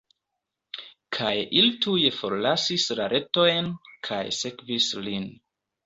[1.17, 3.73] Kaj ili tuj forlasis la retojn,
[4.11, 5.35] kaj sekvis lin.